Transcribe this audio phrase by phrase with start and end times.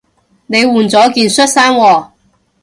[0.47, 2.09] 你換咗件恤衫喎